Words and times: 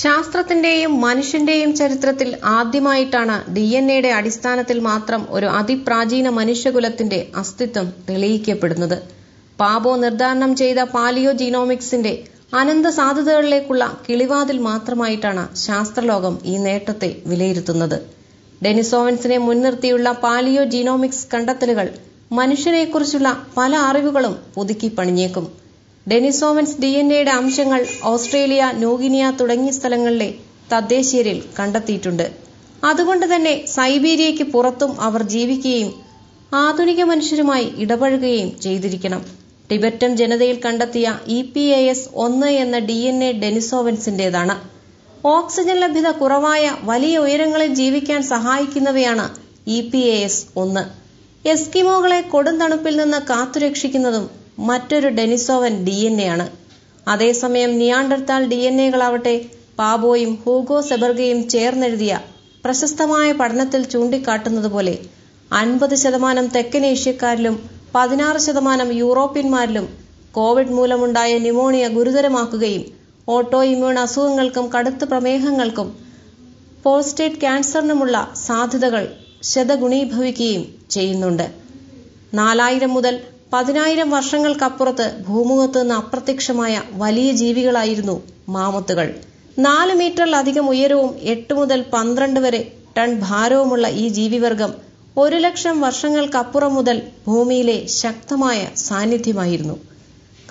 ശാസ്ത്രത്തിന്റെയും 0.00 1.00
മനുഷ്യന്റെയും 1.00 1.74
ചരിത്രത്തിൽ 1.76 2.28
ആദ്യമായിട്ടാണ് 2.58 3.54
ഡി 3.54 3.64
എൻ 3.78 3.90
എയുടെ 3.92 4.08
അടിസ്ഥാനത്തിൽ 4.08 4.78
മാത്രം 4.80 5.26
ഒരു 5.30 5.46
അതിപ്രാചീന 5.46 6.28
മനുഷ്യകുലത്തിന്റെ 6.28 7.18
അസ്തിത്വം 7.36 7.92
തെളിയിക്കപ്പെടുന്നത്. 8.08 8.96
പാബോ 9.58 9.96
നിർദ്ധാരണം 9.96 10.56
ചെയ്ത 10.56 10.80
പാലിയോ 10.94 11.32
ജീനോമിക്സിന്റെ 11.32 12.12
അനന്ത 12.54 12.86
സാധ്യതകളിലേക്കുള്ള 12.86 13.84
കിളിവാതിൽ 14.06 14.58
മാത്രമായിട്ടാണ് 14.68 15.56
ശാസ്ത്രലോകം 15.56 16.38
ഈ 16.44 16.56
നേട്ടത്തെ 16.58 17.10
വിലയിരുത്തുന്നത്. 17.26 17.98
ഡെനിസോവൻസിനെ 18.64 19.38
മുൻനിർത്തിയുള്ള 19.38 20.12
പാലിയോ 20.24 20.64
ജീനോമിക്സ് 20.74 21.26
കണ്ടെത്തലുകൾ 21.34 21.86
മനുഷ്യനെക്കുറിച്ചുള്ള 22.32 23.28
പല 23.56 23.72
അറിവുകളും 23.88 24.34
പുതുക്കി 24.54 24.88
പണിഞ്ഞേക്കും. 24.98 25.46
ഡെനിസോവൻസ് 26.08 26.80
ഡി 26.82 26.86
എൻ 26.86 27.12
എയുടെ 27.12 27.30
അംശങ്ങൾ 27.30 27.86
ഓസ്ട്രേലിയ 28.04 28.62
ന്യൂഗിനിയ 28.74 29.32
തുടങ്ങിയ 29.40 29.70
സ്ഥലങ്ങളിലെ 29.70 30.34
തദ്ദേശീയരിൽ 30.72 31.42
കണ്ടെത്തിയിട്ടുണ്ട്. 31.58 32.24
അതുകൊണ്ട് 32.84 33.34
തന്നെ 33.34 33.66
സൈബീരിയയ്ക്ക് 33.66 34.42
പുറത്തും 34.44 35.00
അവർ 35.00 35.22
ജീവിക്കുകയും 35.22 35.90
ആധുനിക 36.54 37.02
മനുഷ്യരുമായി 37.02 37.72
ഇടപഴകുകയും 37.78 38.60
ചെയ്തിരിക്കണം. 38.60 39.22
ടിബറ്റൻ 39.70 40.16
ജനതയിൽ 40.16 40.56
കണ്ടെത്തിയ 40.64 41.18
ഇ 41.28 41.42
പി 41.42 41.60
എ 41.60 41.80
എസ് 41.86 42.08
ഒന്ന് 42.14 42.46
എന്ന 42.46 42.78
ഡി 42.78 42.98
എൻ 43.10 43.24
എ 43.24 43.32
ഡെനിസോവൻസിന്റേതാണ് 43.32 44.56
ഓക്സിജൻ 45.26 45.76
ലഭ്യത 45.80 46.10
കുറവായ 46.10 46.76
വലിയ 46.84 47.18
ഉയരങ്ങളിൽ 47.18 47.74
ജീവിക്കാൻ 47.74 48.22
സഹായിക്കുന്നവയാണ് 48.22 49.26
ഇ 49.68 49.80
പി 49.80 49.98
എ 49.98 50.18
എസ് 50.24 50.46
ഒന്ന്. 50.56 50.84
എസ്കിമോകളെ 51.44 52.20
കൊടും 52.20 52.60
തണുപ്പിൽ 52.60 52.96
നിന്ന് 52.96 53.20
കാത്തുരക്ഷിക്കുന്നതും 53.30 54.41
മറ്റൊരു 54.62 55.08
ഡെനിസോവൻ 55.08 55.84
ഡി 55.84 55.96
എൻ 56.08 56.20
എ 56.20 56.26
ആണ്. 56.26 56.46
അതേസമയം 57.08 57.78
നിയാണ്ടർത്താൽ 57.78 58.42
ഡി 58.46 58.58
എൻ 58.68 58.80
എകളാവട്ടെ 58.80 59.34
പാബോയും 59.78 60.38
ഹൂഗോ 60.44 60.80
സെബർഗയും 60.80 61.48
ചേർന്നെഴുതിയ 61.48 62.12
പ്രശസ്തമായ 62.64 63.32
പഠനത്തിൽ 63.32 63.82
ചൂണ്ടിക്കാട്ടുന്നത് 63.84 64.66
പോലെ 64.66 64.94
അൻപത് 65.52 65.94
ശതമാനം 65.94 66.46
തെക്കൻ 66.46 66.86
ഏഷ്യക്കാരിലും 66.86 67.56
പതിനാറ് 67.94 68.38
ശതമാനം 68.38 68.92
യൂറോപ്യന്മാരിലും 68.92 69.86
കോവിഡ് 70.32 70.74
മൂലമുണ്ടായ 70.76 71.38
ന്യൂമോണിയ 71.38 71.88
ഗുരുതരമാക്കുകയും 71.88 72.84
ഓട്ടോ 73.28 73.62
ഇമ്മ്യൂൺ 73.62 73.98
അസുഖങ്ങൾക്കും 73.98 74.72
കടുത്ത 74.74 75.04
പ്രമേഹങ്ങൾക്കും 75.04 75.88
പോസ്റ്റേറ്റ് 76.84 77.40
ക്യാൻസറിനുമുള്ള 77.40 78.16
സാധ്യതകൾ 78.46 79.04
ശതഗുണീഭവിക്കുകയും 79.42 80.62
ചെയ്യുന്നുണ്ട്. 80.90 81.46
നാലായിരം 82.34 82.92
മുതൽ 82.94 83.14
പതിനായിരം 83.52 84.10
വർഷങ്ങൾക്കപ്പുറത്ത് 84.10 85.06
ഭൂമുഖത്ത് 85.26 85.80
നിന്ന് 85.80 85.94
അപ്രത്യക്ഷമായ 85.94 86.74
വലിയ 86.92 87.32
ജീവികളായിരുന്നു 87.32 88.14
മാമത്തുകൾ. 88.48 89.08
നാല് 89.58 89.94
മീറ്ററിലധികം 89.94 90.68
ഉയരവും 90.68 91.10
എട്ട് 91.32 91.54
മുതൽ 91.54 91.80
പന്ത്രണ്ട് 91.94 92.40
വരെ 92.40 92.60
ടൺ 92.98 93.20
ഭാരവുമുള്ള 93.20 93.88
ഈ 94.02 94.08
ജീവിവർഗം 94.08 94.70
ഒരു 95.16 95.36
ലക്ഷം 95.36 95.80
വർഷങ്ങൾക്കപ്പുറം 95.80 96.74
മുതൽ 96.74 96.96
ഭൂമിയിലെ 97.26 97.86
ശക്തമായ 98.00 98.60
സാന്നിധ്യമായിരുന്നു. 98.86 99.76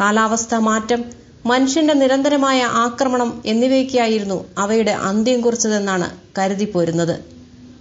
കാലാവസ്ഥാ 0.00 0.58
മാറ്റം 0.58 1.00
മനുഷ്യന്റെ 1.46 1.94
നിരന്തരമായ 1.94 2.60
ആക്രമണം 2.84 3.42
എന്നിവയ്ക്കായിരുന്നു 3.46 4.38
അവയുടെ 4.58 4.94
അന്ത്യം 5.10 5.40
കുറിച്ചതെന്നാണ് 5.40 6.08
കരുതിപ്പോരുന്നത്. 6.38 7.14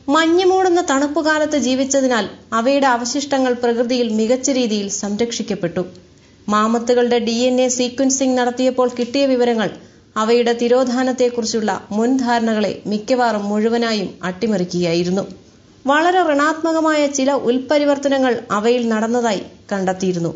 മഞ്ഞ് 0.10 0.46
മൂടുന്ന 0.46 0.82
തണുപ്പുകാലത്ത് 0.82 1.58
ജീവിച്ചതിനാൽ 1.58 2.26
അവയുടെ 2.54 2.88
അവശിഷ്ടങ്ങൾ 2.88 3.54
പ്രകൃതിയിൽ 3.54 4.08
മികച്ച 4.10 4.50
രീതിയിൽ 4.50 4.90
സംരക്ഷിക്കപ്പെട്ടു. 4.92 5.84
മാമത്തുകളുടെ 6.50 7.20
ഡി 7.20 7.36
എൻ 7.50 7.62
എ 7.62 7.68
സീക്വൻസിംഗ് 7.68 8.38
നടത്തിയപ്പോൾ 8.38 8.90
കിട്ടിയ 8.90 9.26
വിവരങ്ങൾ 9.26 9.70
അവയുടെ 10.18 10.54
തിരോധാനത്തെക്കുറിച്ചുള്ള 10.54 11.88
മുൻധാരണകളെ 11.92 12.82
മിക്കവാറും 12.86 13.50
മുഴുവനായും 13.50 14.10
അട്ടിമറിക്കുകയായിരുന്നു. 14.24 15.24
വളരെ 15.86 16.22
ഋണാത്മകമായ 16.32 17.08
ചില 17.08 17.32
ഉൽപരിവർത്തനങ്ങൾ 17.50 18.40
അവയിൽ 18.52 18.90
നടന്നതായി 18.90 19.44
കണ്ടെത്തിയിരുന്നു. 19.72 20.32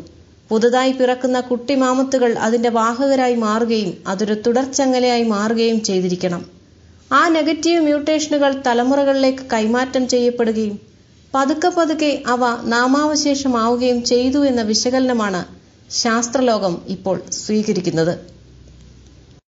പുതുതായി 0.50 0.92
പിറക്കുന്ന 0.92 1.40
കുട്ടി 1.40 1.74
മാമത്തുകൾ 1.74 2.32
അതിന്റെ 2.46 2.68
വാഹകരായി 2.70 3.34
മാറുകയും 3.34 3.92
അതൊരു 4.06 4.34
തുടർച്ചങ്ങലയായി 4.46 5.22
മാറുകയും 5.24 5.80
ചെയ്തിരിക്കണം. 5.80 6.42
ആ 7.10 7.28
നെഗറ്റീവ് 7.28 7.80
മ്യൂട്ടേഷനുകൾ 7.80 8.62
തലമുറകളിലേക്ക് 8.66 9.44
കൈമാറ്റം 9.52 10.08
ചെയ്യപ്പെടുകയും 10.08 10.76
പതുക്കെ 11.34 11.68
പതുക്കെ 11.68 12.22
അവ 12.26 12.42
നാമാവശേഷമാവുകയും 12.64 14.04
ചെയ്തു 14.04 14.44
എന്ന 14.44 14.62
വിശകലനമാണ് 14.62 15.40
ശാസ്ത്രലോകം 15.90 16.82
ഇപ്പോൾ 16.88 17.22
സ്വീകരിക്കുന്നത്. 17.30 18.33